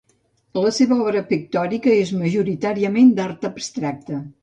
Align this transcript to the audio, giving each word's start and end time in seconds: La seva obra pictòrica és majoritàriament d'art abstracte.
La 0.63 0.71
seva 0.77 0.97
obra 1.03 1.21
pictòrica 1.33 1.95
és 1.99 2.15
majoritàriament 2.25 3.15
d'art 3.21 3.51
abstracte. 3.55 4.29